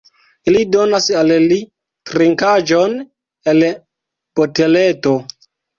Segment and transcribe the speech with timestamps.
[0.51, 1.59] Ili donas al li
[2.13, 2.99] trinkaĵon
[3.55, 3.65] el
[4.41, 5.19] boteleto.